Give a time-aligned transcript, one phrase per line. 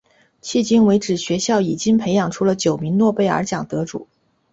[0.41, 4.07] 迄今为止学校已经培养出了九位诺贝尔奖得主。